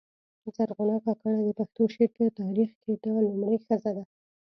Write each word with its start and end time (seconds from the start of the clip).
زرغونه 0.55 0.95
کاکړه 1.05 1.33
د 1.45 1.49
پښتو 1.59 1.81
شعر 1.93 2.09
په 2.15 2.23
تاریخ 2.39 2.69
کښي 2.75 2.93
دا 3.03 3.13
لومړۍ 3.25 3.57
ښځه 3.65 3.91
ده. 3.97 4.03